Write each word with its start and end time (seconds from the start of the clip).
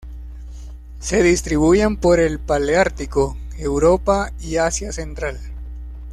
Se 0.99 1.21
distribuyen 1.21 1.95
por 1.95 2.19
el 2.19 2.39
paleártico: 2.39 3.37
Europa 3.59 4.31
y 4.41 4.57
Asia 4.57 4.91
Central. 4.91 5.39